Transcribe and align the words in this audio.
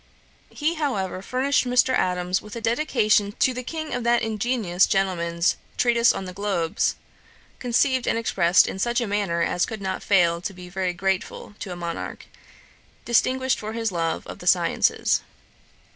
He, 0.49 0.73
however, 0.73 1.21
furnished 1.21 1.65
Mr. 1.67 1.93
Adams 1.93 2.41
with 2.41 2.55
a 2.55 2.59
Dedication[*] 2.59 3.33
to 3.37 3.53
the 3.53 3.61
King 3.61 3.93
of 3.93 4.03
that 4.03 4.23
ingenious 4.23 4.87
gentleman's 4.87 5.57
Treatise 5.77 6.11
on 6.11 6.25
the 6.25 6.33
Globes, 6.33 6.95
conceived 7.59 8.07
and 8.07 8.17
expressed 8.17 8.65
in 8.67 8.79
such 8.79 8.99
a 8.99 9.05
manner 9.05 9.43
as 9.43 9.67
could 9.67 9.79
not 9.79 10.01
fail 10.01 10.41
to 10.41 10.53
be 10.55 10.69
very 10.69 10.93
grateful 10.93 11.53
to 11.59 11.71
a 11.71 11.75
Monarch, 11.75 12.25
distinguished 13.05 13.59
for 13.59 13.73
his 13.73 13.91
love 13.91 14.25
of 14.25 14.39
the 14.39 14.47
sciences. 14.47 15.21